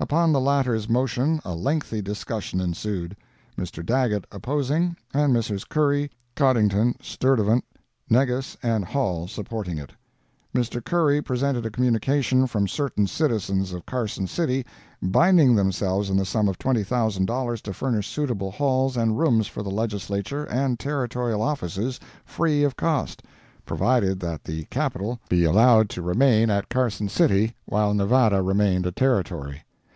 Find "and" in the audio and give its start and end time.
5.14-5.32, 8.64-8.84, 18.96-19.20, 20.46-20.80